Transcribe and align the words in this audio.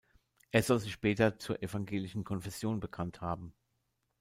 Er 0.49 0.63
soll 0.63 0.79
sich 0.79 0.93
später 0.93 1.37
zur 1.37 1.61
evangelischen 1.61 2.23
Konfession 2.23 2.79
bekannt 2.79 3.21
haben. 3.21 3.53